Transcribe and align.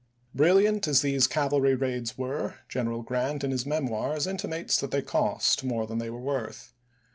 Brilliant 0.33 0.87
as 0.87 1.03
these 1.03 1.27
cavalry 1.27 1.75
raids 1.75 2.17
were, 2.17 2.55
General 2.67 3.03
Grant 3.03 3.43
in 3.43 3.51
his 3.51 3.67
"Memoirs" 3.67 4.25
intimates 4.25 4.79
that 4.79 4.89
they 4.89 5.03
cost 5.03 5.63
more 5.63 5.85
than 5.85 5.99
they 5.99 6.09
were 6.09 6.19
worth. 6.19 6.73